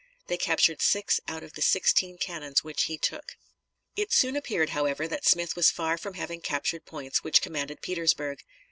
They 0.25 0.37
captured 0.37 0.81
six 0.81 1.19
out 1.27 1.43
of 1.43 1.53
the 1.53 1.61
sixteen 1.61 2.17
cannons 2.17 2.63
which 2.63 2.85
he 2.85 2.97
took. 2.97 3.35
It 3.95 4.11
soon 4.11 4.35
appeared, 4.35 4.71
however, 4.71 5.07
that 5.07 5.27
Smith 5.27 5.55
was 5.55 5.69
far 5.69 5.95
from 5.95 6.15
having 6.15 6.41
captured 6.41 6.85
points 6.87 7.23
which 7.23 7.39
commanded 7.43 7.83
Petersburg. 7.83 8.41